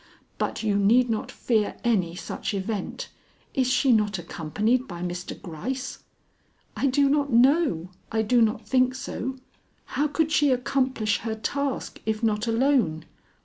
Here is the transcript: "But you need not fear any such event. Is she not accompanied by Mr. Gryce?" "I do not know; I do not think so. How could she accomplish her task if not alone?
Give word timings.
"But 0.39 0.63
you 0.63 0.73
need 0.77 1.11
not 1.11 1.31
fear 1.31 1.77
any 1.83 2.15
such 2.15 2.55
event. 2.55 3.09
Is 3.53 3.67
she 3.67 3.91
not 3.91 4.17
accompanied 4.17 4.87
by 4.87 5.03
Mr. 5.03 5.39
Gryce?" 5.39 5.99
"I 6.75 6.87
do 6.87 7.07
not 7.07 7.31
know; 7.31 7.91
I 8.11 8.23
do 8.23 8.41
not 8.41 8.67
think 8.67 8.95
so. 8.95 9.37
How 9.93 10.07
could 10.07 10.31
she 10.31 10.49
accomplish 10.49 11.19
her 11.19 11.35
task 11.35 12.01
if 12.03 12.23
not 12.23 12.47
alone? 12.47 13.05